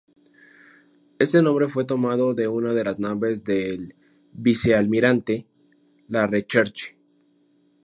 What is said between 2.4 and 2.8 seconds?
una